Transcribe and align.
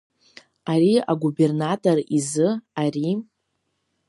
Ари 0.71 0.93
агубернатор 1.11 1.97
изы, 2.17 2.49
ари… 2.81 3.09